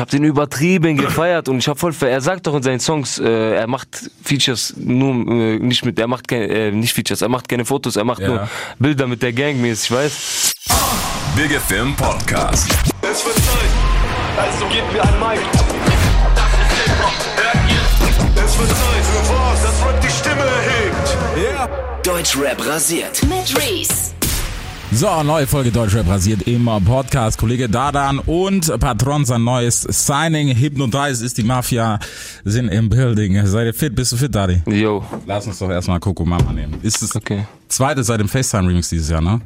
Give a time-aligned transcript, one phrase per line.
[0.00, 3.18] ich habe den übertrieben gefeiert und ich habe voll, er sagt doch in seinen Songs,
[3.18, 7.28] äh, er macht Features nur äh, nicht mit, er macht keine, äh, nicht Features, er
[7.28, 8.28] macht keine Fotos, er macht Ja.
[8.28, 10.54] nur Bilder mit der Gang mäßig, weißt?
[11.36, 12.70] Big FM Podcast.
[13.02, 13.70] Es wird Zeit,
[14.38, 15.40] also gebt mir ein Mic.
[16.34, 18.42] Das ist Hip-Hop, hört ihr?
[18.42, 22.06] Es wird Zeit für was, das Rap die Stimme erhebt.
[22.06, 23.22] Deutschrap rasiert.
[23.24, 24.14] Mit Reese.
[24.92, 27.38] So, neue Folge Deutschrap rasiert im Podcast.
[27.38, 30.48] Kollege Dadan und Patron sein neues Signing.
[30.54, 32.00] Hypnotize ist die Mafia,
[32.44, 33.46] sind im Building.
[33.46, 33.94] Seid ihr fit?
[33.94, 34.62] Bist du fit, Daddy?
[34.66, 36.80] Yo, Lass uns doch erstmal Coco Mama nehmen.
[36.82, 37.46] Ist das okay.
[37.68, 39.40] zweite seit dem FaceTime Remix dieses Jahr, ne?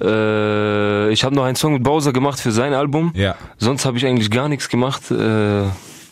[0.00, 3.12] Äh, ich habe noch einen Song mit Bowser gemacht für sein Album.
[3.14, 3.36] Ja.
[3.58, 5.64] Sonst habe ich eigentlich gar nichts gemacht, äh,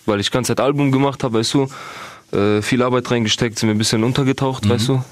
[0.05, 1.67] weil ich ganze Zeit Album gemacht habe, weißt du.
[2.33, 5.03] Äh, viel Arbeit reingesteckt, sind wir ein bisschen untergetaucht, weißt du.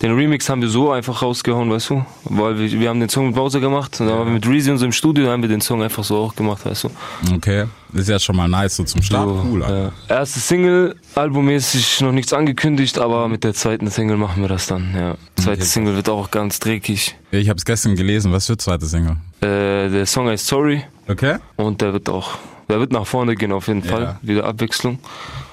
[0.00, 2.04] Den Remix haben wir so einfach rausgehauen, weißt du.
[2.24, 4.70] Weil wir, wir haben den Song mit Bowser gemacht und dann waren wir mit Reezy
[4.70, 6.90] und so im Studio, dann haben wir den Song einfach so auch gemacht, weißt du.
[7.34, 7.64] Okay.
[7.94, 9.26] Ist ja schon mal nice, so zum Start.
[9.28, 9.90] So, cool, ja.
[10.14, 14.94] Erste Single, albummäßig noch nichts angekündigt, aber mit der zweiten Single machen wir das dann,
[14.94, 15.16] ja.
[15.36, 15.64] Zweite Okay.
[15.64, 17.16] Single wird auch ganz dreckig.
[17.32, 18.30] Ich habe es gestern gelesen.
[18.32, 19.16] Was für zweite Single?
[19.40, 20.84] Äh, der Song heißt Sorry.
[21.08, 21.38] Okay.
[21.56, 23.90] Und der wird auch, der wird nach vorne gehen auf jeden Ja.
[23.90, 24.18] Fall.
[24.22, 24.98] Wieder Abwechslung.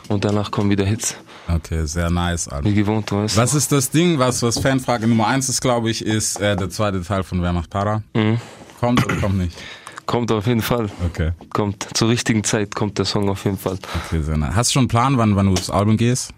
[0.07, 1.15] Und danach kommen wieder Hits.
[1.47, 2.69] Okay, sehr nice, Alter.
[2.69, 3.37] Wie gewohnt, du weißt.
[3.37, 6.69] Was ist das Ding, was, was Fanfrage Nummer eins ist, glaube ich, ist äh, der
[6.69, 8.03] zweite Teil von Wer macht Para?
[8.13, 8.39] Mhm.
[8.79, 9.57] Kommt oder kommt nicht?
[10.05, 10.89] Kommt auf jeden Fall.
[11.05, 11.31] Okay.
[11.51, 11.87] Kommt.
[11.93, 13.77] Zur richtigen Zeit kommt der Song auf jeden Fall.
[14.05, 14.55] okay sehr nice.
[14.55, 16.31] Hast du schon einen Plan, wann, wann du das Album gehst?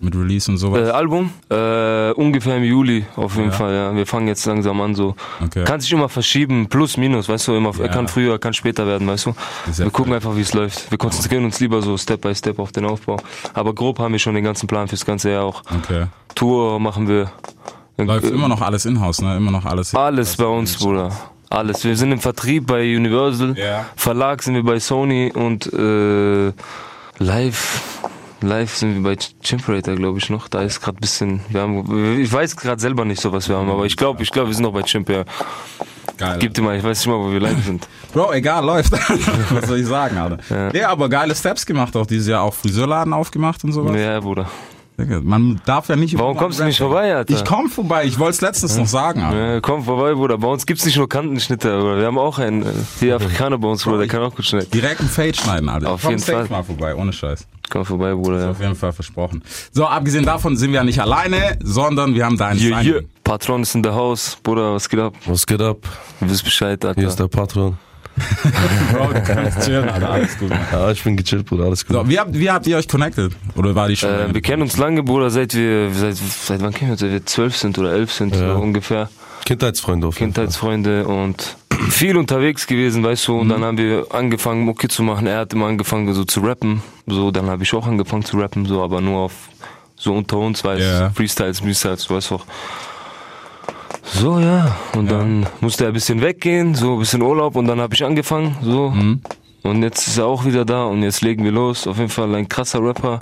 [0.00, 0.88] Mit Release und sowas?
[0.88, 1.30] Äh, Album?
[1.50, 3.56] Äh, ungefähr im Juli, auf jeden Ja.
[3.56, 3.94] Fall, ja.
[3.96, 5.14] Wir fangen jetzt langsam an, so.
[5.42, 5.64] Okay.
[5.64, 7.88] Kann sich immer verschieben, plus, minus, weißt du, immer, Ja.
[7.88, 9.34] kann früher, kann später werden, weißt du.
[9.76, 10.16] Wir gucken cool.
[10.16, 10.90] einfach, wie es läuft.
[10.90, 13.16] Wir konzentrieren uns lieber so Step by Step auf den Aufbau.
[13.54, 15.62] Aber grob haben wir schon den ganzen Plan fürs ganze Jahr auch.
[15.84, 16.06] Okay.
[16.34, 17.30] Tour machen wir.
[17.96, 19.36] Läuft Äh, immer noch alles in-house, ne?
[19.36, 19.94] Immer noch alles.
[19.94, 21.12] Alles bei uns, Bruder.
[21.48, 21.84] Alles.
[21.84, 23.56] Wir sind im Vertrieb bei Universal.
[23.56, 23.86] Ja.
[23.96, 26.52] Verlag sind wir bei Sony und äh,
[27.18, 27.82] live.
[28.46, 30.48] Live sind wir bei Chimperator, glaube ich, noch.
[30.48, 31.40] Da ist gerade bisschen.
[31.48, 34.30] Wir haben, ich weiß gerade selber nicht so, was wir haben, aber ich glaube, ich
[34.30, 35.24] glaube, wir sind noch bei Chimper.
[36.16, 36.36] Geil.
[36.38, 37.88] Gib dir mal, ich weiß nicht mal, wo wir live sind.
[38.12, 38.92] Bro, egal, läuft.
[39.50, 40.38] Was soll ich sagen, Alter?
[40.48, 40.72] Ja.
[40.72, 40.88] Ja.
[40.90, 42.42] aber geile Steps gemacht auch dieses Jahr.
[42.42, 43.96] Auch Friseurladen aufgemacht und sowas.
[43.98, 44.48] Ja, Bruder.
[44.96, 46.16] Man darf ja nicht...
[46.18, 47.34] Warum kommst du nicht vorbei, Alter?
[47.34, 48.04] Ich komm vorbei.
[48.04, 49.54] Ich wollte es letztens noch sagen, Alter.
[49.54, 50.38] Ja, komm vorbei, Bruder.
[50.38, 51.98] Bei uns gibt's nicht nur Kantenschnitte, Bruder.
[51.98, 52.66] Wir haben auch einen, äh,
[53.00, 54.70] hier Afrikaner bei uns, Bruder, der kann auch gut schneiden.
[54.70, 55.90] Direkt ein Fade schneiden, Alter.
[55.90, 56.46] Auf komm jeden Fall.
[56.48, 57.44] mal vorbei, ohne Scheiß.
[57.70, 58.40] Komm vorbei, Bruder.
[58.40, 58.50] Ja.
[58.50, 59.42] Auf jeden Fall versprochen.
[59.72, 63.08] So, abgesehen davon sind wir ja nicht alleine, sondern wir haben da einen.
[63.24, 64.38] Patron ist in der Haus.
[64.42, 65.14] Bruder, was geht ab?
[65.26, 65.78] Was geht ab?
[66.20, 67.00] Du wisst Bescheid, Alter.
[67.00, 67.76] Hier ist der Patron.
[68.92, 70.10] Bro, du kannst chillen, Alter.
[70.10, 70.50] Alles gut.
[70.72, 71.96] Ja, ich bin gechillt, Bruder, alles gut.
[71.96, 73.32] So, wie habt, wie habt ihr euch connected?
[73.56, 74.10] Oder war die schon?
[74.10, 77.00] Äh, wir kennen uns lange, Bruder, seit wir, seit, seit wann kennen wir uns?
[77.00, 78.54] Seit wir zwölf sind oder elf sind, Ja.
[78.54, 79.08] so ungefähr.
[79.44, 80.44] Kindheitsfreunde auf jeden Fall.
[80.44, 81.56] Kindheitsfreunde und
[81.90, 85.26] viel unterwegs gewesen, weißt du, und dann haben wir angefangen, Mucke zu machen.
[85.26, 86.82] Er hat immer angefangen, so zu rappen.
[87.06, 89.32] So, dann habe ich auch angefangen zu rappen, so, aber nur auf,
[89.96, 91.10] so unter uns, weißt Ja.
[91.10, 92.46] Freestyles, Freestyles, du weißt doch.
[94.02, 94.76] So, ja.
[94.94, 98.04] Und dann musste er ein bisschen weggehen, so ein bisschen Urlaub und dann habe ich
[98.04, 98.90] angefangen, so.
[98.90, 99.20] Mhm.
[99.62, 101.86] Und jetzt ist er auch wieder da und jetzt legen wir los.
[101.86, 103.20] Auf jeden Fall ein krasser Rapper.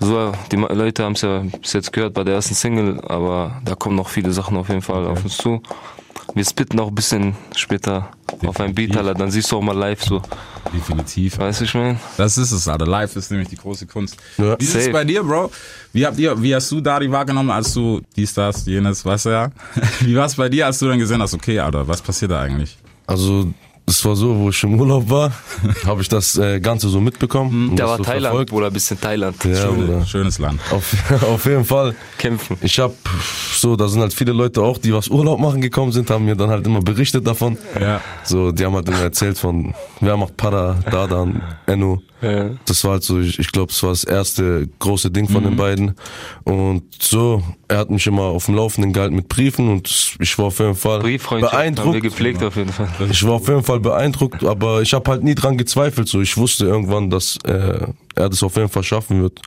[0.00, 3.74] So, die Leute haben es ja bis jetzt gehört bei der ersten Single, aber da
[3.74, 5.62] kommen noch viele Sachen auf jeden Fall auf uns zu.
[6.34, 8.10] Wir spitten auch ein bisschen später
[8.44, 9.14] auf ein Beat, Alter.
[9.14, 10.20] Dann siehst du auch mal live so.
[10.72, 11.38] Definitiv.
[11.38, 12.00] Weißt du, ich mein?
[12.16, 12.86] Das ist es, Alter.
[12.86, 14.16] Live ist nämlich die große Kunst.
[14.38, 14.58] Ja.
[14.58, 15.52] Wie ist es bei dir, Bro?
[15.92, 19.30] Wie habt ihr, wie hast du Dari wahrgenommen, als du dies, das, jenes, weißt du
[19.30, 19.50] ja?
[20.00, 22.40] Wie war es bei dir, als du dann gesehen hast, okay, Alter, was passiert da
[22.40, 22.76] eigentlich?
[23.06, 23.52] Also,
[23.86, 25.32] es war so, wo ich im Urlaub war,
[25.86, 27.76] habe ich das äh, Ganze so mitbekommen.
[27.76, 28.50] Der das war so Thailand, verfolgt.
[28.50, 29.44] Bruder, bisschen Thailand.
[29.44, 30.60] Ja, Schöne, schönes Land.
[30.70, 31.94] Auf, auf jeden Fall.
[32.16, 32.56] Kämpfen.
[32.62, 32.94] Ich hab
[33.54, 36.36] so, da sind halt viele Leute auch, die was Urlaub machen gekommen sind, haben mir
[36.36, 37.58] dann halt immer berichtet davon.
[37.78, 38.00] Ja.
[38.22, 42.02] So, die haben halt immer erzählt von, wer macht Para, Dadan, Enno.
[42.22, 42.50] Ja.
[42.64, 45.56] Das war halt so, ich, ich glaube, das war das erste große Ding von den
[45.56, 45.94] beiden.
[46.44, 50.46] Und so, er hat mich immer auf dem Laufenden gehalten mit Briefen und ich war
[50.46, 52.02] auf jeden Fall Brieffreundschaft haben wir beeindruckt.
[52.02, 52.88] gepflegt auf jeden Fall.
[53.10, 56.08] Ich war auf jeden Fall beeindruckt, aber ich habe halt nie dran gezweifelt.
[56.08, 57.86] So, ich wusste irgendwann, dass äh,
[58.16, 59.40] er das auf jeden Fall schaffen wird.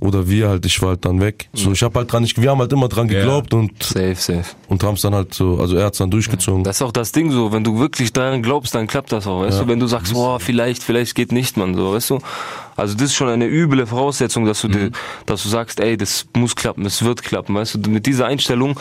[0.00, 1.48] Oder wir halt, ich war halt dann weg.
[1.52, 3.18] So, ich habe halt dran, ich, wir haben halt immer dran Ja.
[3.18, 4.44] geglaubt und Safe, safe.
[4.68, 6.64] und haben es dann halt so, also er hat's dann durchgezogen.
[6.64, 9.42] Das ist auch das Ding so, wenn du wirklich daran glaubst, dann klappt das auch,
[9.42, 9.68] weißt du?
[9.68, 12.18] Wenn du sagst, boah, vielleicht, vielleicht geht nicht, man, so, weißt du?
[12.76, 14.90] Also das ist schon eine üble Voraussetzung, dass du dir,
[15.26, 17.90] dass du sagst, ey, das muss klappen, das wird klappen, weißt du?
[17.90, 18.78] Mit dieser Einstellung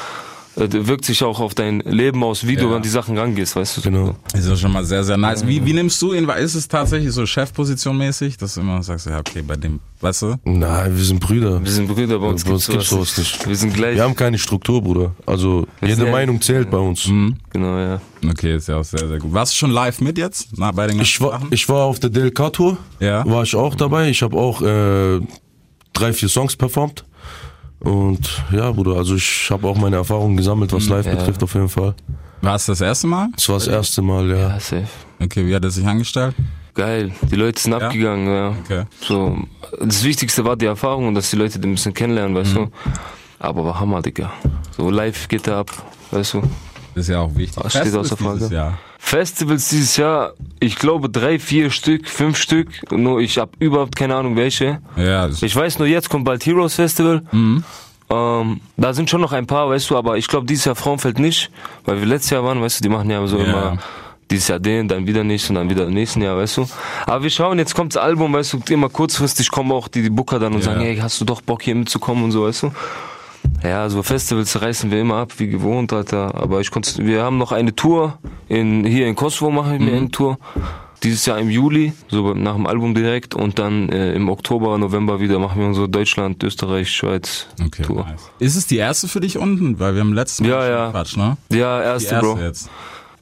[0.55, 2.75] wirkt sich auch auf dein Leben aus, wie du Ja.
[2.75, 3.81] an die Sachen rangehst, weißt du?
[3.81, 4.15] Genau.
[4.33, 5.45] Ist ja schon mal sehr, sehr nice.
[5.47, 6.27] Wie, wie nimmst du ihn?
[6.29, 10.21] Ist es tatsächlich so Chefposition mäßig, dass du immer sagst, ja, okay, bei dem, weißt
[10.21, 10.35] du?
[10.44, 11.63] Nein, wir sind Brüder.
[11.63, 13.47] Wir sind Brüder, bei uns Bei uns gibt's sowas nicht.
[13.47, 13.95] Wir sind gleich.
[13.95, 15.15] Wir haben keine Struktur, Bruder.
[15.25, 17.03] Also jede sind ja- Meinung zählt bei uns.
[17.03, 18.01] Genau, ja.
[18.29, 19.33] Okay, ist ja auch sehr, sehr gut.
[19.33, 20.49] Warst du schon live mit jetzt?
[20.56, 21.47] Na, bei den ganzen Ich war, Sachen?
[21.51, 23.25] ich war auf der DLK-Tour, Ja.
[23.25, 24.09] war ich auch dabei.
[24.09, 25.19] Ich habe auch äh,
[25.94, 27.03] drei, vier Songs performt.
[27.83, 31.15] Und ja, Bruder, also ich habe auch meine Erfahrungen gesammelt, was live Ja.
[31.15, 31.94] betrifft auf jeden Fall.
[32.41, 33.27] War es das erste Mal?
[33.35, 34.35] Das war das erste Mal, ja.
[34.50, 34.88] Ja, safe.
[35.21, 36.35] Okay, wie hat er sich angestellt?
[36.74, 37.12] Geil.
[37.30, 38.56] Die Leute sind abgegangen, ja.
[38.63, 38.83] Okay.
[39.01, 39.38] So,
[39.80, 42.69] das Wichtigste war die Erfahrung und dass die Leute den ein bisschen kennenlernen, weißt du.
[43.39, 44.31] Aber war Hammer, Digga.
[44.75, 45.71] So live geht er ab,
[46.12, 46.41] weißt du.
[46.95, 47.62] Ist ja auch wichtig.
[47.62, 48.47] Das steht außer Frage.
[48.47, 48.77] Jahr.
[49.05, 52.69] Festivals dieses Jahr, ich glaube drei, vier Stück, fünf Stück.
[52.89, 54.79] Nur ich habe überhaupt keine Ahnung welche.
[54.95, 57.21] Ja, Ich weiß nur, jetzt kommt bald Heroes Festival.
[58.09, 61.19] Ähm, da sind schon noch ein paar, weißt du, aber ich glaube dieses Jahr Frauenfeld
[61.19, 61.51] nicht,
[61.85, 63.44] weil wir letztes Jahr waren, weißt du, die machen ja so Ja.
[63.44, 63.77] immer
[64.31, 66.67] dieses Jahr den, dann wieder nicht und dann wieder im nächsten Jahr, weißt du.
[67.06, 70.09] Aber wir schauen, jetzt kommt das Album, weißt du, immer kurzfristig kommen auch die, die
[70.09, 70.65] Booker dann und Ja.
[70.71, 72.71] sagen, hey, hast du doch Bock hier mitzukommen und so, weißt du.
[73.63, 76.36] Ja, so Festivals reißen wir immer ab, wie gewohnt, Alter.
[76.36, 78.19] Aber ich konnte, wir haben noch eine Tour
[78.50, 79.86] in, hier in Kosovo mache ich Mhm.
[79.86, 80.38] mir eine Tour.
[81.01, 85.19] Dieses Jahr im Juli, so nach dem Album direkt und dann äh, im Oktober, November
[85.19, 88.06] wieder machen wir unsere Deutschland, Österreich, Schweiz Okay, Tour.
[88.06, 88.21] nice.
[88.39, 89.80] Ist es die erste für dich unten?
[89.81, 90.92] Weil wir haben letztes Mal Ja, schon ja.
[90.92, 91.38] Quatsch, ne?
[91.51, 92.39] Ja, erste, erste Bro.
[92.39, 92.69] jetzt.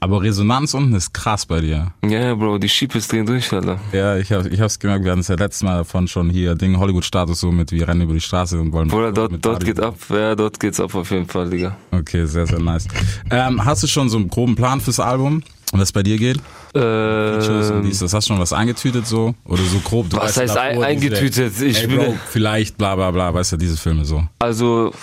[0.03, 1.93] Aber Resonanz unten ist krass bei dir.
[2.03, 3.79] Ja, ja, Bro, die Schiebes drehen durch, Alter.
[3.93, 6.55] Ja, ich, hab, ich hab's gemerkt, wir hatten es ja letztes Mal davon schon hier,
[6.55, 8.87] Ding Hollywood-Status so mit, wir rennen über die Straße und wollen...
[8.87, 9.95] Bruder, dort, dort Party- geht ab.
[10.09, 11.77] Ja, dort geht's ab auf jeden Fall, Digga.
[11.91, 12.87] Okay, sehr, sehr nice.
[13.29, 16.39] Ähm, hast du schon so einen groben Plan fürs Album, was bei dir geht?
[16.73, 19.35] Dies, das hast du schon was eingetütet so?
[19.45, 20.09] Oder so grob?
[20.09, 21.61] Du Was heißt davor ein- eingetütet?
[21.61, 24.23] Ich Ey, Bro, vielleicht bla bla bla, weißt du, diese Filme so.
[24.39, 24.93] also,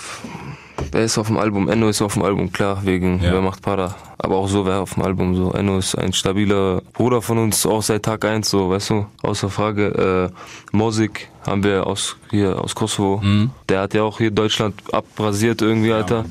[0.91, 1.69] wer ist auf dem Album?
[1.69, 3.33] Enno ist auf dem Album, klar, wegen Ja.
[3.33, 3.95] Wer macht Para.
[4.17, 5.51] Aber auch so, wer auf dem Album so.
[5.53, 9.49] Enno ist ein stabiler Bruder von uns, auch seit Tag eins so, weißt du, außer
[9.49, 10.31] Frage.
[10.31, 13.21] Äh, Mosik haben wir aus, hier, aus Kosovo.
[13.23, 13.51] Mhm.
[13.69, 16.25] Der hat ja auch hier Deutschland abrasiert irgendwie, Alter.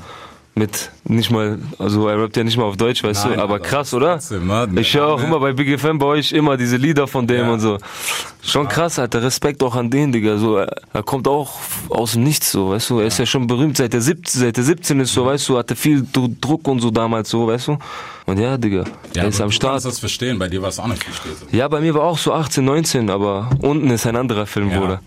[0.59, 3.59] Mit nicht mal, also er rappt ja nicht mal auf Deutsch, weißt Nein, du, aber
[3.59, 4.15] krass, oder?
[4.15, 4.67] trotzdem, ne?
[4.81, 5.25] Ich höre auch Ja.
[5.27, 7.53] immer bei Big FM bei euch immer diese Lieder von dem Ja.
[7.53, 7.77] und so.
[8.43, 10.37] Schon krass, Alter, Respekt auch an den, Digga.
[10.37, 11.51] So, er, kommt auch
[11.89, 12.99] aus dem Nichts, so, weißt du.
[12.99, 15.57] Er ist ja schon berühmt seit der 17, seit der 17 ist so, weißt du,
[15.57, 17.77] hatte viel Dru- Druck und so damals, so, weißt du.
[18.25, 18.83] Und ja, Digga,
[19.15, 19.71] er ist am du Start.
[19.73, 21.53] kannst das verstehen, bei dir war es auch nicht viel steht.
[21.53, 24.79] Ja, bei mir war auch so 18, 19, aber unten ist ein anderer Film, Ja.
[24.79, 25.01] Bruder.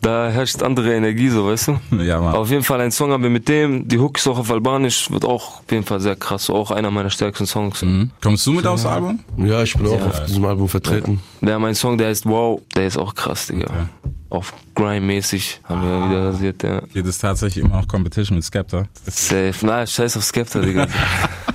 [0.00, 1.80] Da herrscht andere Energie, so, weißt du.
[2.02, 2.34] Ja, Mann.
[2.34, 5.10] Auf jeden Fall ein Song haben wir mit dem, die Hook ist auch auf Albanisch,
[5.10, 7.82] wird auch auf jeden Fall sehr krass, auch einer meiner stärksten Songs.
[7.82, 8.10] Mhm.
[8.22, 9.20] Kommst du mit aufs Album?
[9.36, 11.20] Ja, ich bin auch auf diesem Album vertreten.
[11.40, 13.88] Wir haben einen Song, der heißt Wow, der ist auch krass, Digga.
[14.28, 16.80] Auf Grime-mäßig haben wir wieder rasiert, ja.
[16.92, 18.84] Geht es tatsächlich immer noch Competition mit Skepta?
[19.06, 19.54] Safe.
[19.62, 20.86] Na, scheiß auf Skepta, Digga.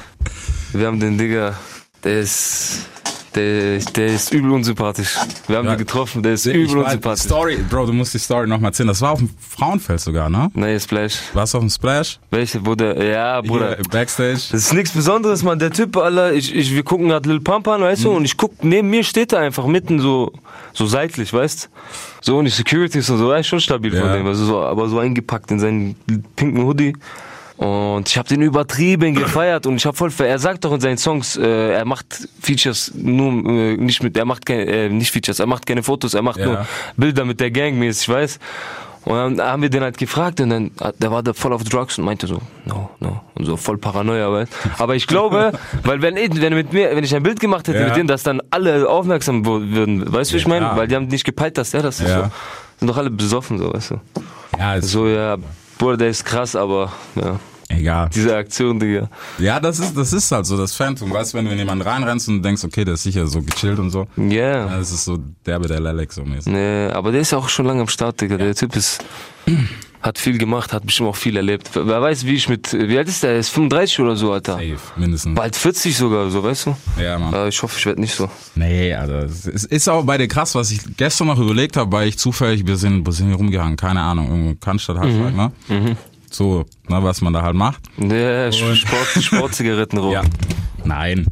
[0.73, 1.55] wir haben den Digga,
[2.03, 2.85] der ist,
[3.35, 5.15] der, der ist übel unsympathisch.
[5.47, 5.71] Wir haben Ja.
[5.75, 7.23] den getroffen, der ist Ich übel unsympathisch.
[7.25, 8.87] Story, Bro, du musst die Story noch mal erzählen.
[8.87, 10.49] Das war auf dem Frauenfeld sogar, ne?
[10.53, 11.19] Nee, Splash.
[11.33, 12.19] Warst du auf dem Splash?
[12.29, 13.75] Welche, wo der, ja, Bruder.
[13.75, 14.33] Hier, Backstage?
[14.33, 15.59] Das ist nichts Besonderes, man.
[15.59, 18.37] Der Typ, Alter, ich, ich, wir gucken gerade Lil Pump an, weißt du, und ich
[18.37, 20.31] guck, neben mir steht er einfach mitten so,
[20.73, 21.69] so seitlich, weißt
[22.21, 24.15] So, und die Securities und so, ist schon stabil von Ja.
[24.15, 25.95] dem, also so, aber so eingepackt in seinen
[26.35, 26.93] pinken Hoodie.
[27.65, 30.79] Und ich habe den übertrieben gefeiert und ich habe voll, ver- er sagt doch in
[30.81, 35.11] seinen Songs, äh, er macht Features nur äh, nicht mit, er macht keine, äh, nicht
[35.11, 36.45] Features, er macht keine Fotos, er macht Ja.
[36.47, 36.65] nur
[36.97, 38.39] Bilder mit der Gang mäßig, weißt
[39.05, 41.63] Und dann haben wir den halt gefragt und dann, hat- der war da voll auf
[41.63, 45.51] Drugs und meinte so, no, no, und so voll Paranoia, weißt Aber ich glaube,
[45.83, 47.85] weil wenn, ich- wenn er mit mir, wenn ich ein Bild gemacht hätte Ja.
[47.89, 50.71] mit dem, dass dann alle aufmerksam würden, weißt du, wie ich Ja, meine?
[50.75, 52.09] Weil die haben nicht gepeilt, dass der das ist.
[52.09, 52.23] Ja.
[52.23, 52.31] So.
[52.79, 54.01] Sind doch alle besoffen, so, weißt du.
[54.57, 55.37] Ja, So, ja,
[55.77, 57.39] Bruder, der ist krass, aber, ja,
[57.77, 58.09] egal.
[58.13, 59.09] diese Aktion, Digga.
[59.39, 61.11] Ja, das ist, das ist halt so das Phantom.
[61.11, 63.79] Weißt du, wenn du in jemanden reinrennst und denkst, okay, der ist sicher so gechillt
[63.79, 64.07] und so.
[64.17, 64.67] Ja.
[64.67, 66.51] Ja, das ist so derbe der Lelek so mäßig.
[66.51, 68.37] Nee, aber der ist ja auch schon lange am Start, Digga.
[68.37, 69.03] Der Typ ist,
[70.01, 71.69] hat viel gemacht, hat bestimmt auch viel erlebt.
[71.73, 73.31] Wer weiß, wie ich mit, wie alt ist der?
[73.31, 74.53] Er ist 35 oder so, Alter.
[74.53, 75.35] Safe, mindestens.
[75.35, 76.75] Bald 40 sogar, so, weißt du?
[77.01, 77.33] Ja, Mann.
[77.33, 78.29] Aber ich hoffe, ich werde nicht so.
[78.55, 82.07] Nee, also es ist, auch bei dir krass, was ich gestern noch überlegt habe, weil
[82.07, 83.77] ich zufällig, wir sind, wo sind wir rumgehangen?
[83.77, 85.51] Keine Ahnung, irgendwo Cannstatt halt, ne?
[86.31, 87.81] So, ne, was man da halt macht.
[87.97, 90.11] Nee, Sport, Sportzigaretten rum.
[90.13, 90.21] Ja.
[90.83, 91.27] Nein.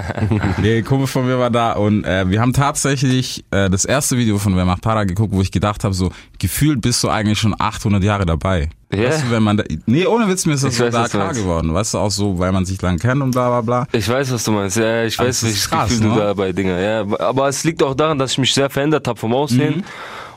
[0.60, 4.36] nee, Kumpel von mir war da und äh, wir haben tatsächlich äh, das erste Video
[4.38, 7.54] von Wer macht Para geguckt, wo ich gedacht habe, so gefühlt bist du eigentlich schon
[7.58, 8.68] 800 Jahre dabei.
[8.92, 9.04] Ja.
[9.08, 11.08] Weißt du, wenn man da, nee, ohne Witz, mir ist das Ich so weiß, da
[11.08, 11.40] klar meinst.
[11.40, 11.72] geworden.
[11.72, 13.86] Weißt du, auch so, weil man sich lang kennt und bla bla bla.
[13.98, 14.76] Ich weiß, was du meinst.
[14.76, 16.14] Ja, ich Also, weiß, welches krass, Gefühl ne?
[16.14, 16.78] du dabei, Dinger.
[16.80, 19.84] Ja, aber es liegt auch daran, dass ich mich sehr verändert habe vom Aussehen.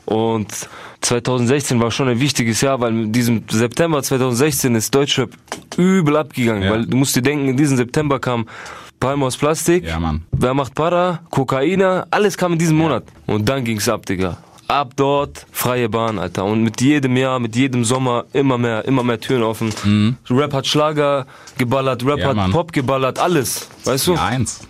[0.06, 0.48] Und
[1.02, 5.32] 2016 war schon ein wichtiges Jahr, weil in diesem September 2016 ist Deutschrap
[5.78, 6.72] übel abgegangen, Ja.
[6.72, 8.48] weil du musst dir denken, in diesem September kam
[9.00, 10.24] Palm aus Plastik, Ja, Mann.
[10.32, 13.04] Wer macht Para, Kokaina, alles kam in diesem Monat.
[13.28, 14.38] Und dann ging's ab, Digga.
[14.70, 16.46] Ab dort, freie Bahn, Alter.
[16.46, 19.74] Und mit jedem Jahr, mit jedem Sommer immer mehr, immer mehr Türen offen.
[20.30, 22.22] Rap hat Schlager geballert, Rap Mhm.
[22.22, 22.52] Ja, hat Mann.
[22.52, 23.68] Pop geballert, alles.
[23.84, 24.14] Weißt du?
[24.14, 24.62] Die Eins.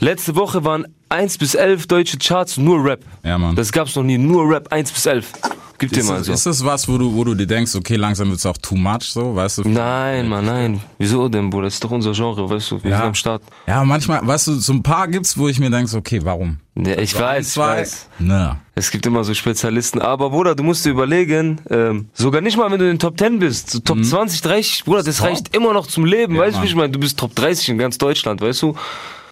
[0.00, 3.00] Letzte Woche waren 1 bis 11 deutsche Charts nur Rap.
[3.22, 3.54] Ja, Mann.
[3.56, 5.32] Das gab's noch nie, nur Rap 1 bis 11.
[5.76, 6.32] Gib dir Ist, mal das, so.
[6.32, 9.02] ist das was, wo du, wo du dir denkst, okay, langsam wird's auch too much,
[9.10, 9.68] so, weißt du?
[9.68, 10.80] Nein, Mann, nein.
[10.98, 11.64] Wieso denn, Bruder?
[11.64, 12.82] Das ist doch unser Genre, weißt du?
[12.84, 12.98] Wir Ja.
[12.98, 13.42] sind am Start.
[13.66, 16.58] Ja, manchmal, weißt du, so ein paar gibt's, wo ich mir denk, so, okay, warum?
[16.76, 18.08] Ja, ich weiß, ich weiß.
[18.20, 18.60] Na.
[18.76, 20.00] Es gibt immer so Spezialisten.
[20.00, 23.18] Aber Bruder, du musst dir überlegen, ähm, sogar nicht mal, wenn du in den Top
[23.18, 25.26] 10 bist, so Top 20, 30, Bruder, das Top.
[25.26, 26.34] reicht immer noch zum Leben.
[26.34, 26.38] Mhm.
[26.38, 26.90] Ja, weißt du, wie ich meine?
[26.92, 28.76] Du bist Top 30 in ganz Deutschland, weißt du?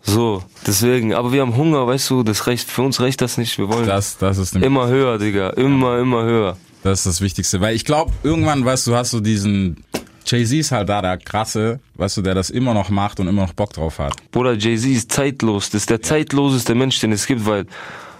[0.02, 1.14] So, deswegen.
[1.14, 3.56] Aber wir haben Hunger, weißt du, das reicht, für uns reicht das nicht.
[3.58, 5.50] Wir wollen Das, das ist immer höher, Digga.
[5.50, 6.56] Immer, immer höher.
[6.82, 9.84] Das ist das Wichtigste, weil ich glaube, irgendwann, weißt du, hast du diesen
[10.26, 13.42] Jay-Z ist halt da der krasse, weißt du, der das immer noch macht und immer
[13.42, 14.14] noch Bock drauf hat.
[14.30, 15.70] Bruder, Jay-Z ist zeitlos.
[15.70, 17.66] Das ist der zeitloseste Mensch, den es gibt, weil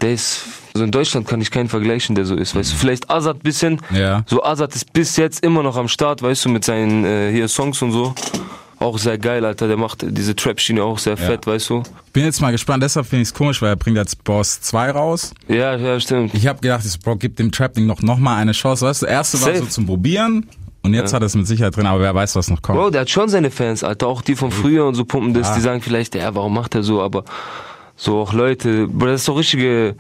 [0.01, 2.77] der ist, also in Deutschland kann ich keinen vergleichen, der so ist, weißt du.
[2.77, 3.81] Vielleicht Azad bisschen.
[3.93, 4.25] Ja.
[4.27, 7.49] So Azad ist bis jetzt immer noch am Start, weißt du, mit seinen äh, hier
[7.49, 8.15] Songs und so.
[8.83, 9.69] Auch sehr geil, Alter.
[9.69, 11.85] Der macht diese Trap-Schiene auch sehr fett, weißt du.
[12.13, 14.91] Bin jetzt mal gespannt, deshalb finde ich es komisch, weil er bringt jetzt Boss 2
[14.91, 15.33] raus.
[15.47, 16.35] Ja, ja, stimmt.
[16.35, 18.85] Ich habe gedacht, ich so, Bro, gib dem Trap-Ding noch, noch mal eine Chance.
[18.85, 20.49] Weißt du, der erste war so zum Probieren
[20.83, 22.77] und jetzt hat er es mit Sicherheit drin, aber wer weiß, was noch kommt.
[22.77, 24.09] Bro, der hat schon seine Fans, Alter.
[24.09, 25.51] Auch die von früher und so pumpen das.
[25.51, 25.55] Ja.
[25.55, 27.01] Die sagen vielleicht, ja, warum macht er so?
[27.01, 27.25] Aber
[27.95, 29.95] so auch Leute, Bro, das ist doch richtige.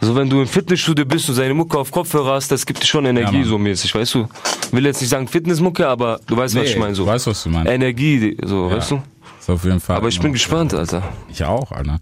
[0.00, 2.86] So, wenn du im Fitnessstudio bist und seine Mucke auf Kopfhörer hast, das gibt dir
[2.86, 3.44] schon Energie, Mann.
[3.44, 4.28] so mäßig, weißt du?
[4.70, 7.04] Will jetzt nicht sagen Fitnessmucke, aber du weißt, was Nee, ich meine, so.
[7.04, 7.70] du weißt, was du meinst.
[7.70, 9.02] Energie, so, weißt du?
[9.40, 9.96] Ist auf jeden Fall.
[9.96, 11.02] Aber ich bin gespannt, Alter.
[11.28, 11.98] Ich auch, Alter.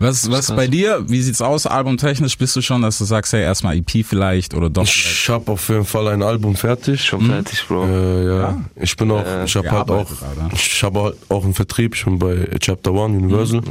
[0.00, 2.38] Was, was bei dir, wie sieht's aus, albumtechnisch?
[2.38, 4.84] Bist du schon, dass du sagst, hey, erstmal EP vielleicht oder doch?
[4.84, 7.04] Ich habe auf jeden Fall ein Album fertig.
[7.04, 7.84] Schon fertig, Bro.
[7.86, 8.60] Äh, ja.
[8.76, 10.50] ich bin auch, ich habe halt auch, Alter.
[10.52, 13.62] ich habe halt auch einen Vertrieb, ich bin bei Chapter One Universal.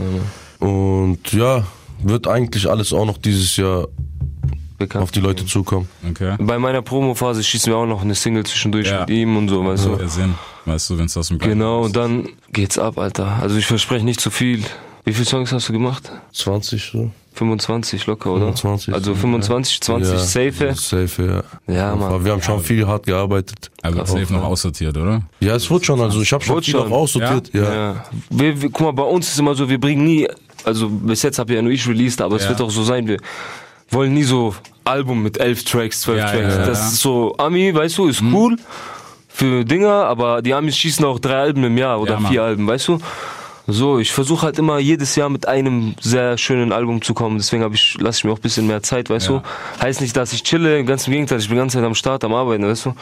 [0.59, 1.63] Und ja,
[2.03, 3.87] wird eigentlich alles auch noch dieses Jahr
[4.77, 5.03] Bekannt.
[5.03, 5.87] auf die Leute zukommen.
[6.09, 6.35] Okay.
[6.39, 9.01] Bei meiner Promophase schießen wir auch noch eine Single zwischendurch Ja.
[9.01, 9.95] mit ihm und so, weißt So.
[9.95, 10.07] du?
[10.07, 10.35] Sinn,
[10.65, 13.39] weißt du, wenn's aus dem Genau, und dann geht's ab, Alter.
[13.41, 14.63] Also ich verspreche nicht zu viel.
[15.05, 16.11] Wie viele Songs hast du gemacht?
[16.33, 17.11] 20 so.
[17.33, 18.45] 25 locker, oder?
[18.47, 19.17] 25, Also ja.
[19.17, 20.73] 25, 20 ja, safe.
[20.75, 21.73] Safe, ja.
[21.73, 22.09] Ja, Mann.
[22.11, 23.69] Aber wir haben schon viel hart gearbeitet.
[23.83, 25.21] Aber wird safe noch aussortiert, oder?
[25.39, 26.89] Ja, es wird schon, also ich habe schon viel schon.
[26.89, 27.51] noch aussortiert.
[27.53, 27.73] Ja.
[27.93, 28.03] Ja.
[28.31, 30.27] Wir, wir, guck mal, bei uns ist immer so, wir bringen nie,
[30.67, 32.49] also bis jetzt habe ja nur ich released, aber es Ja.
[32.49, 33.17] wird auch so sein, wir
[33.89, 36.55] wollen nie so Album mit elf Tracks, zwölf Ja, Tracks.
[36.55, 38.57] ja, das ist so, Ami, weißt du, ist cool
[39.29, 42.87] für Dinger, aber die Amis schießen auch drei Alben im Jahr oder vier Alben, weißt
[42.89, 42.99] du?
[43.69, 47.37] So, ich versuche halt immer jedes Jahr mit einem sehr schönen Album zu kommen.
[47.37, 49.43] Deswegen habe ich, lasse ich mir auch ein bisschen mehr Zeit, weißt Ja.
[49.79, 49.83] du?
[49.85, 52.23] Heißt nicht, dass ich chille, ganz im Gegenteil, ich bin die ganze Zeit am Start,
[52.23, 52.93] am Arbeiten, weißt du?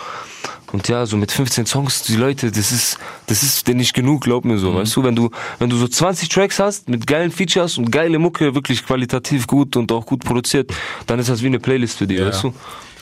[0.72, 4.22] Und ja, so mit 15 Songs, die Leute, das ist, das ist denn nicht genug,
[4.24, 5.04] glaub mir so, weißt du?
[5.04, 5.30] Wenn du,
[5.60, 9.76] wenn du so 20 Tracks hast, mit geilen Features und geile Mucke, wirklich qualitativ gut
[9.76, 10.72] und auch gut produziert,
[11.08, 12.54] dann ist das wie eine Playlist für die, weißt du?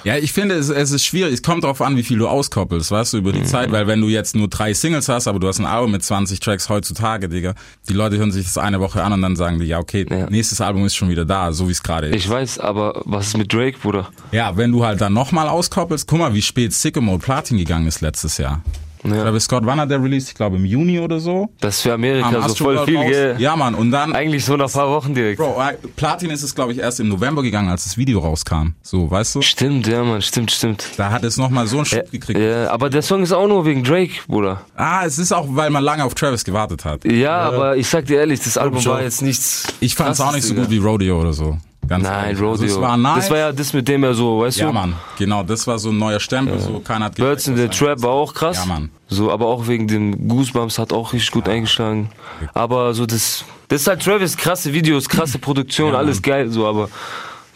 [0.05, 1.33] Ja, ich finde, es, es ist schwierig.
[1.33, 3.45] Es kommt drauf an, wie viel du auskoppelst, weißt du, über die Mhm.
[3.45, 3.71] Zeit.
[3.71, 6.41] Weil wenn du jetzt nur drei Singles hast, aber du hast ein Album mit 20
[6.41, 7.53] Tracks heutzutage, Digga,
[7.87, 10.29] die Leute hören sich das eine Woche an und dann sagen die, ja, okay, Ja.
[10.29, 12.15] nächstes Album ist schon wieder da, so wie es gerade ist.
[12.17, 14.09] Ich weiß, aber was ist mit Drake, Bruder?
[14.33, 17.87] Ja, wenn du halt dann nochmal auskoppelst, guck mal, wie spät Sicko Mode Platin gegangen
[17.87, 18.61] ist letztes Jahr.
[19.03, 19.23] Ja.
[19.23, 20.29] Travis Scott, wann hat der released?
[20.29, 21.49] Ich glaube im Juni oder so.
[21.59, 23.05] Das ist für Amerika Am so voll viel, raus.
[23.09, 23.35] gell?
[23.39, 25.37] Ja, Mann, und dann, Eigentlich so nach ein paar Wochen direkt.
[25.39, 28.69] Bro, äh, Platin ist es, glaube ich, erst im November gegangen, als das Video rauskam.
[28.81, 29.41] So, weißt du?
[29.41, 30.91] Stimmt, ja, Mann, stimmt, stimmt.
[30.97, 32.39] Da hat es nochmal so einen Ja, Schub gekriegt.
[32.39, 34.61] ja, aber der Song ist auch nur wegen Drake, Bruder.
[34.75, 37.03] Ah, es ist auch, weil man lange auf Travis gewartet hat.
[37.05, 39.67] Ja, aber ich sag dir ehrlich, das Album war jetzt nichts.
[39.79, 41.57] Ich fand es auch nicht so gut wie Rodeo oder so.
[41.87, 42.37] Ganz Nein, ehrlich.
[42.37, 42.51] Rodeo.
[42.51, 43.15] Also es war nice.
[43.15, 44.73] Das war ja das, mit dem er so, weißt ja, du?
[44.73, 48.01] Mann, genau, das war so ein neuer Stempel, so keiner hat Birds in the Trap
[48.01, 48.57] war auch krass.
[48.57, 48.89] Ja, Mann.
[49.09, 52.09] So, aber auch wegen dem Goosebumps hat auch richtig gut eingeschlagen.
[52.53, 56.65] Aber so das, das ist halt Travis, krasse Videos, krasse Produktion, Ja, alles geil, so,
[56.65, 56.89] aber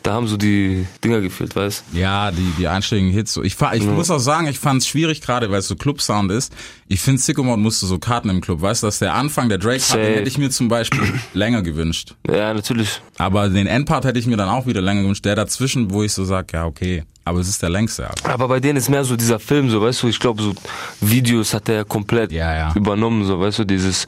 [0.07, 3.33] da haben so die Dinger gefehlt, weißt Ja, die, die einschlägigen Hits.
[3.33, 3.43] So.
[3.43, 6.31] Ich, fa- ich muss auch sagen, ich fand es schwierig, gerade weil es so Club-Sound
[6.31, 6.53] ist.
[6.87, 8.61] Ich finde, Sicko Mode musste so Karten im Club.
[8.61, 10.15] Weißt du, dass der Anfang, der Drake hat, den Safe.
[10.15, 11.01] hätte ich mir zum Beispiel
[11.33, 12.15] länger gewünscht.
[12.27, 13.01] Ja, natürlich.
[13.17, 15.25] Aber den Endpart hätte ich mir dann auch wieder länger gewünscht.
[15.25, 17.03] Der dazwischen, wo ich so sag, ja, okay.
[17.25, 18.09] Aber es ist der längste.
[18.09, 18.29] Alter.
[18.33, 20.53] Aber bei denen ist mehr so dieser Film, so, weißt du, ich glaube, so
[21.01, 22.73] Videos hat er komplett Ja, ja.
[22.73, 24.07] übernommen, so, weißt du, dieses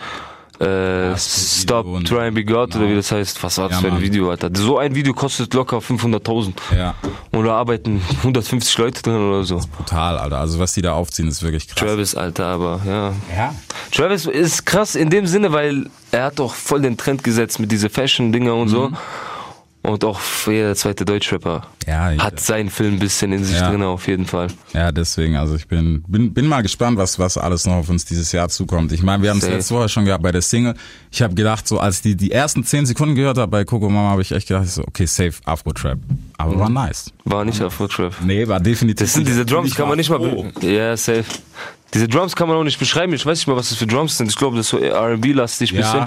[0.59, 2.89] äh, das Stop, Video Try and Be God oder Genau.
[2.91, 3.41] wie das heißt.
[3.43, 4.01] Was war das Ja, für ein Mann.
[4.03, 4.49] Video, Alter?
[4.53, 6.53] So ein Video kostet locker 500.000.
[6.75, 6.95] Ja,
[7.31, 9.59] Und da arbeiten 150 Leute drin oder so.
[9.77, 10.39] brutal, Alter.
[10.39, 11.77] Also was die da aufziehen, ist wirklich krass.
[11.79, 13.13] Travis, Alter, aber ja.
[13.35, 13.55] Ja.
[13.91, 17.71] Travis ist krass in dem Sinne, weil er hat doch voll den Trend gesetzt mit
[17.71, 18.91] diese Fashion-Dinger und so.
[19.81, 23.69] Und auch jeder zweite Deutschrapper Ja, hat seinen Film ein bisschen in sich Ja.
[23.69, 24.47] drin, auf jeden Fall.
[24.73, 28.03] Ja, deswegen, also ich bin, bin, bin mal gespannt, was, was alles noch auf uns
[28.03, 28.91] dieses Jahr zukommt.
[28.91, 30.73] Ich meine, wir haben es letzte Woche schon gehabt bei der Single.
[31.11, 34.09] Ich habe gedacht, so als die die ersten zehn Sekunden gehört habe bei Coco Mama,
[34.09, 35.97] habe ich echt gedacht, so, okay, safe, Afro-Trap.
[36.37, 37.13] Aber war nice.
[37.23, 38.15] War nicht Afro-Trap.
[38.25, 39.05] Nee, war definitiv.
[39.05, 40.19] Das sind diese Drums, kann man nicht mal.
[40.19, 40.45] Oh.
[40.61, 41.23] Ja, safe.
[41.93, 43.13] Diese Drums kann man auch nicht beschreiben.
[43.13, 44.29] Ich weiß nicht mal, was das für Drums sind.
[44.29, 46.05] Ich glaube, das ist so RB-lastig bisschen.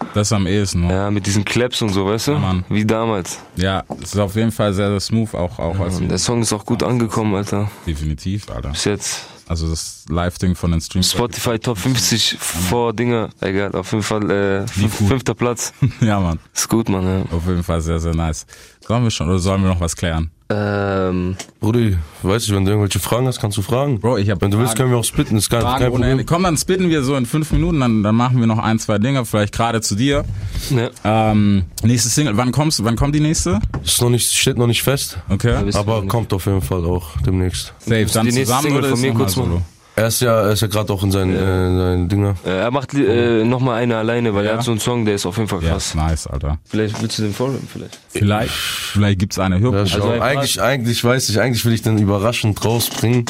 [0.00, 0.84] Ja, das am ehesten.
[0.84, 1.04] Ja.
[1.04, 2.32] Ja, mit diesen Claps und so, weißt du?
[2.32, 2.64] Ja, Mann.
[2.68, 3.38] Wie damals.
[3.56, 6.52] ja, es ist auf jeden Fall sehr, sehr smooth, auch, auch Und der Song ist
[6.52, 7.70] auch gut angekommen, Alter.
[7.86, 8.70] definitiv, Alter.
[8.70, 9.26] Bis jetzt.
[9.46, 11.12] Also das Live-Ding von den Streams.
[11.12, 13.28] Spotify Top 50 vor Dinger.
[13.40, 15.72] Egal, auf jeden Fall äh, fünfter Platz.
[16.00, 16.38] ja, Mann.
[16.54, 17.04] Ist gut, Mann.
[17.04, 17.36] Ja.
[17.36, 18.46] Auf jeden Fall sehr, sehr nice.
[18.86, 20.30] Sollen wir schon oder sollen wir noch was klären?
[20.56, 23.98] Ähm, Brudi, weiß ich, wenn du irgendwelche Fragen hast, kannst du fragen.
[23.98, 26.06] Bro, ich hab Wenn du willst, können wir auch splitten, ist kein, Fragen kein ohne.
[26.08, 26.26] Problem.
[26.26, 28.98] Komm, dann spitten wir so in fünf Minuten, dann, dann machen wir noch ein, zwei
[28.98, 30.24] Dinge, vielleicht gerade zu dir.
[30.70, 30.90] ja.
[31.04, 33.58] Ähm, nächste Single, wann kommst du, wann kommt die nächste?
[33.84, 35.56] Ist noch nicht, steht noch nicht fest, Okay.
[35.64, 37.74] wir aber kommt auf jeden Fall auch demnächst.
[37.80, 39.44] Safe, dann die nächste zusammen Single oder von mir kurz mal?
[39.46, 39.62] solo?
[39.96, 42.34] Er ist ja, er ist ja gerade auch in seinen, äh, seinen Dinger.
[42.44, 44.52] Äh, Er macht äh, nochmal eine alleine, weil Ja.
[44.52, 45.86] er hat so einen Song, der ist auf jeden Fall Ja, krass.
[45.88, 46.58] ist nice, Alter.
[46.64, 48.00] Vielleicht willst du den vorrappen, vielleicht.
[48.08, 50.18] Vielleicht, vielleicht gibt's eine Ja, Hörprobe.
[50.18, 53.24] paar- eigentlich, eigentlich weiß ich, eigentlich will ich den überraschend rausbringen.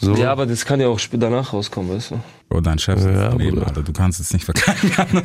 [0.00, 0.14] So.
[0.14, 2.20] Ja, aber das kann ja auch sp- danach rauskommen, weißt du?
[2.48, 3.62] Bro, dein Chef sitzt Ja, daneben.
[3.62, 3.82] Alter.
[3.82, 4.90] Du kannst es nicht verkacken.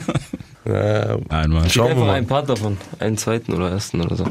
[0.67, 1.70] Ja, Nein, Mann.
[1.70, 2.13] Schauen wir Einfach mal.
[2.15, 2.77] einen Part davon.
[3.00, 4.25] Einen zweiten oder ersten oder so.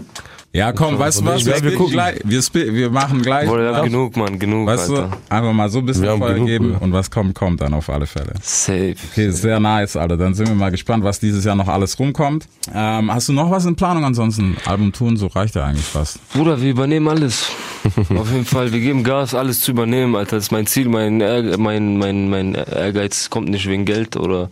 [0.56, 1.44] Ja, komm, weißt du was?
[1.44, 1.92] Wir, wir gucken.
[1.94, 2.40] gleich, wir,
[2.74, 3.48] wir machen gleich.
[3.48, 5.08] Boah, wir haben was, genug, Mann, genug, weißt Alter.
[5.28, 7.90] du, einfach mal so ein bisschen Feuer genug, geben und was kommt, kommt dann auf
[7.90, 8.34] alle Fälle.
[8.40, 8.94] Safe.
[9.10, 10.16] Okay, sehr nice, Alter.
[10.16, 12.46] Dann sind wir mal gespannt, was dieses Jahr noch alles rumkommt.
[12.72, 14.04] Ähm, hast du noch was in Planung?
[14.04, 16.20] Ansonsten Album tun, so reicht ja eigentlich fast.
[16.32, 17.50] Bruder, wir übernehmen alles.
[18.16, 20.36] Auf jeden Fall, wir geben Gas, alles zu übernehmen, Alter.
[20.36, 24.50] Das ist mein Ziel, mein, Ehrge- mein, mein, mein Ehrgeiz kommt nicht wegen Geld oder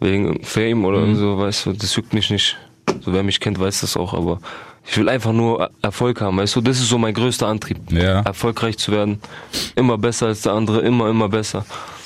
[0.00, 1.16] wegen Fame oder Mhm.
[1.16, 1.72] so, weißt du.
[1.74, 2.56] Das juckt mich nicht.
[3.04, 4.38] So, wer mich kennt, weiß das auch, aber
[4.84, 6.60] ich will einfach nur Erfolg haben, weißt du.
[6.60, 7.78] Das ist so mein größter Antrieb.
[7.90, 8.20] Ja.
[8.22, 9.20] Erfolgreich zu werden.
[9.76, 11.64] Immer besser als der andere, immer, immer besser.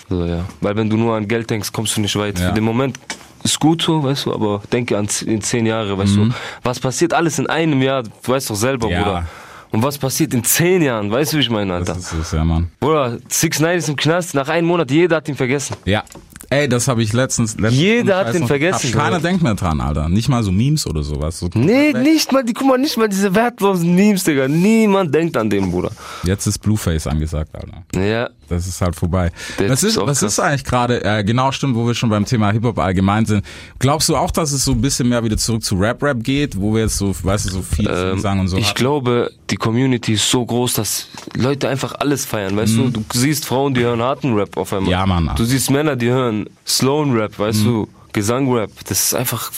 [0.08, 0.44] So, ja.
[0.60, 2.38] Weil wenn du nur an Geld denkst, kommst du nicht weit.
[2.38, 2.48] Ja.
[2.48, 2.98] Für den Moment
[3.42, 6.28] ist gut so, weißt du, aber denke an in zehn Jahre, weißt Mhm.
[6.30, 6.34] du.
[6.62, 9.02] Was passiert alles in einem Jahr, du weißt doch selber, Ja.
[9.02, 9.26] Bruder.
[9.72, 11.94] Und was passiert in zehn Jahren, weißt du, wie ich meine, Alter?
[11.94, 12.70] Das ist es, ja, Mann.
[12.78, 15.76] Bruder, Six Nine ist im Knast, nach einem Monat, jeder hat ihn vergessen.
[15.84, 16.04] Ja.
[16.50, 17.56] Ey, das habe ich letztens.
[17.56, 20.08] letztens Jeder hat den vergessen, Hab keiner denkt mehr dran, Alter.
[20.08, 21.38] Nicht mal so Memes oder sowas.
[21.38, 24.46] So Nee, nicht mal, die, guck mal, nicht mal diese wertlosen Memes, Digga.
[24.48, 25.90] Niemand denkt an den, Bruder.
[26.24, 27.82] Jetzt ist Blueface angesagt, Alter.
[28.00, 29.32] Ja, Das ist halt vorbei.
[29.58, 30.32] Der was ist ist, was krass.
[30.32, 33.44] ist eigentlich gerade, äh, genau stimmt, wo wir schon beim Thema Hip-Hop allgemein sind.
[33.80, 36.72] Glaubst du auch, dass es so ein bisschen mehr wieder zurück zu Rap-Rap geht, wo
[36.74, 38.78] wir jetzt so, weißt du, so viel ähm, sagen und so ich hatten?
[38.78, 42.90] glaube, die Community ist so groß, dass Leute einfach alles feiern, weißt du?
[42.90, 44.86] Du siehst Frauen, die hören harten Rap auf einmal.
[44.86, 44.90] Mhm.
[44.90, 45.30] Ja, Mann.
[45.36, 46.35] Du siehst Männer, die hören
[46.66, 47.64] Sloan Rap, weißt Mhm.
[47.64, 47.88] du?
[48.12, 48.70] Gesang-Rap.
[48.88, 49.50] Das ist einfach,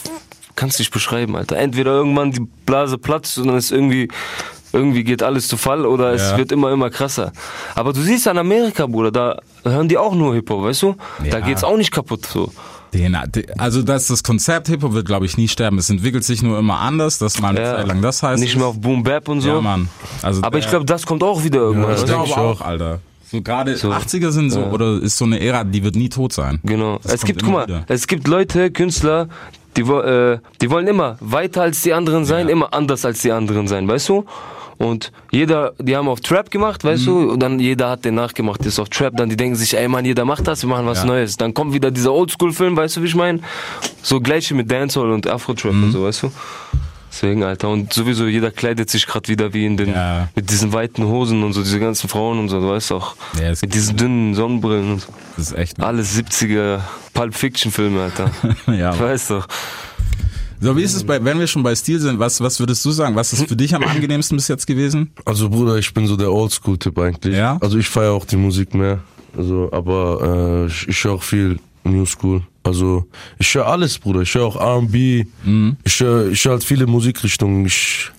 [0.57, 1.57] kannst nicht beschreiben, Alter.
[1.57, 4.09] Entweder irgendwann die Blase platzt und dann ist irgendwie,
[4.73, 6.39] irgendwie geht alles zu Fall oder es Ja.
[6.39, 7.33] wird immer, immer krasser.
[7.75, 10.97] Aber du siehst an Amerika, Bruder, da hören die auch nur Hip-Hop, weißt du?
[11.31, 11.41] Da Ja.
[11.41, 12.53] geht's auch nicht kaputt, so.
[12.95, 13.15] Den,
[13.59, 15.77] also das, das Konzept Hip-Hop wird, glaube ich, nie sterben.
[15.79, 17.77] Es entwickelt sich nur immer anders, dass mal eine Ja.
[17.77, 18.43] Zeit lang das heißt.
[18.43, 19.49] Nicht mehr auf Boom Bap und so.
[19.51, 19.89] Ja, Mann.
[20.23, 21.91] Also Aber ich glaube, das kommt auch wieder irgendwann.
[21.91, 22.07] Ja, ich du?
[22.07, 22.61] glaube auch.
[22.63, 23.01] Alter.
[23.31, 23.91] So gerade So.
[23.93, 24.71] 80er sind so, Ja.
[24.71, 26.61] oder ist so eine Ära, die wird nie tot sein.
[26.65, 26.99] Genau.
[27.03, 27.85] Das es gibt, guck mal, wieder.
[27.89, 29.29] es gibt Leute, Künstler,
[29.77, 32.53] die, äh, die wollen immer weiter als die anderen sein, Ja.
[32.53, 34.25] immer anders als die anderen sein, weißt du?
[34.79, 37.07] Und jeder, die haben auf Trap gemacht, weißt Mhm.
[37.07, 39.89] du, und dann jeder hat den nachgemacht, ist auf Trap, dann die denken sich, ey
[39.89, 41.07] Mann, jeder macht das, wir machen was Ja.
[41.07, 41.37] Neues.
[41.37, 43.41] Dann kommt wieder dieser Oldschool-Film, weißt du, wie ich meine?
[44.03, 45.83] So gleiche mit Dancehall und Afro-Trap Mhm.
[45.85, 46.31] und so, weißt du?
[47.21, 50.29] Deswegen, Alter, und sowieso jeder kleidet sich gerade wieder wie in den, Ja.
[50.37, 53.17] mit diesen weiten Hosen und so, diese ganzen Frauen und so, du weißt auch.
[53.43, 55.09] Ja, mit diesen dünnen Sonnenbrillen und so.
[55.37, 55.81] Das ist echt.
[55.81, 56.79] Alles 70er
[57.15, 58.31] Pulp Fiction Filme, Alter.
[58.73, 58.95] ja.
[58.95, 59.49] Ich weiß doch.
[60.61, 62.93] So, wie ist es bei, wenn wir schon bei Stil sind, was, was würdest du
[62.93, 63.17] sagen?
[63.17, 65.11] Was ist für dich am angenehmsten bis jetzt gewesen?
[65.25, 67.35] Also Bruder, ich bin so der Oldschool-Typ eigentlich.
[67.35, 67.59] Ja?
[67.61, 69.01] Also ich feiere auch die Musik mehr.
[69.37, 71.59] Also, aber äh, ich, ich höre auch viel
[71.93, 72.43] New School.
[72.65, 73.07] Also
[73.39, 74.23] ich höre alles, Bruder.
[74.23, 75.25] Ich höre auch R&B.
[75.85, 77.65] Ich höre ich hör halt viele Musikrichtungen.
[77.67, 78.11] Ich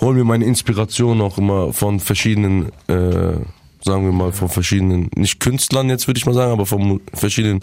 [0.00, 3.36] hole mir meine Inspiration auch immer von verschiedenen, äh,
[3.82, 6.98] sagen wir mal, von verschiedenen, nicht Künstlern jetzt würde ich mal sagen, aber von mu
[7.14, 7.60] verschiedenen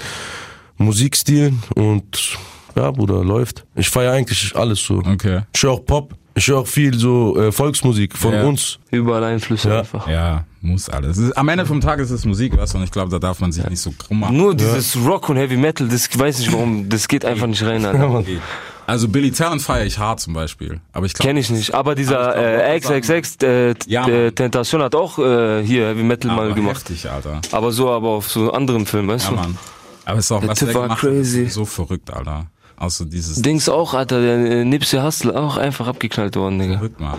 [0.78, 2.38] Musikstilen und
[2.76, 3.66] ja, Bruder, läuft.
[3.76, 5.00] Ich feiere eigentlich alles so.
[5.00, 5.42] Okay.
[5.54, 6.16] Ich höre auch Pop.
[6.34, 8.44] Ich höre auch viel so äh, Volksmusik von Ja.
[8.46, 8.80] uns.
[8.90, 9.80] Überall Einflüsse Ja.
[9.80, 10.08] einfach.
[10.08, 11.18] Ja, muss alles.
[11.18, 13.20] Es ist, am Ende vom Tag ist es Musik, weißt du, und ich glaube, da
[13.20, 14.38] darf man sich nicht so krumm machen.
[14.38, 17.84] Nur dieses Rock und Heavy Metal, das weiß nicht warum, das geht einfach nicht rein,
[17.86, 18.24] Alter.
[18.88, 20.82] Also Billy Talent feiere ich hart zum Beispiel.
[20.92, 21.74] Aber ich glaube, Kenn ich nicht.
[21.74, 24.36] Aber dieser Aber äh, XXX äh, Ja, äh, Mann.
[24.36, 26.78] Tentation hat auch äh, hier Heavy Metal mal gemacht.
[26.90, 27.40] heftig, Alter.
[27.52, 29.36] Aber so, aber auf so anderen Filmen, weißt Ja, du?
[29.38, 29.58] Mann.
[30.04, 31.48] Aber es ist auch, Der was der war gemacht crazy.
[31.48, 32.48] so verrückt, Alter.
[32.76, 36.80] Also dieses Dings auch, Alter, der äh, Nipsey Hussle auch einfach abgeknallt worden, Digga.
[36.80, 37.18] Rück mal.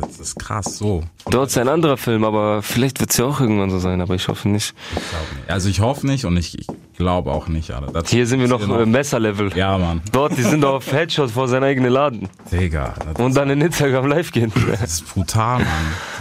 [0.00, 1.02] Das ist krass, so.
[1.30, 4.28] Dort ist ein anderer Film, aber vielleicht wird's ja auch irgendwann so sein, aber ich
[4.28, 4.74] hoffe nicht.
[4.90, 5.50] Ich glaub nicht.
[5.50, 7.92] Also ich hoffe nicht und ich, ich glaube auch nicht, Alter.
[7.92, 9.56] Das Hier sind wir noch ist äh, Messerlevel.
[9.56, 10.00] Ja, Mann.
[10.12, 12.28] Dort, die sind auf Headshot vor seinem eigenen Laden.
[12.50, 14.52] Digga, Und dann in Instagram live gehen.
[14.80, 15.66] das ist brutal, Mann.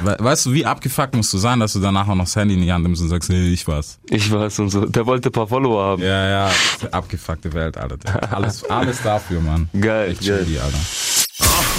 [0.03, 2.55] We weißt du, wie abgefuckt musst du sein, dass du danach auch noch das Handy
[2.55, 3.99] in die Hand nimmst und sagst, nee, ich war's.
[4.09, 4.85] Ich weiß und so.
[4.85, 6.01] Der wollte ein paar Follower haben.
[6.01, 6.51] Ja, ja,
[6.91, 8.33] abgefuckte Welt, Alter.
[8.33, 9.69] Alles, alles dafür, Mann.
[9.79, 10.43] Geil, Echt geil.
[10.43, 10.77] chilly, Alter.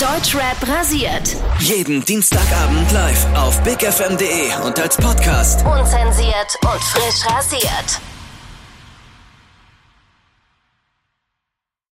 [0.00, 1.36] Deutschrap rasiert.
[1.60, 5.64] Jeden Dienstagabend live auf bigfm.de und als Podcast.
[5.64, 8.00] Unzensiert und frisch rasiert.